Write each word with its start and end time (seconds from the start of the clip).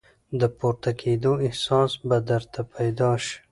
د 0.39 0.41
پورته 0.57 0.91
کېدو 1.01 1.33
احساس 1.47 1.91
به 2.07 2.17
درته 2.29 2.61
پیدا 2.75 3.11
شي! 3.23 3.35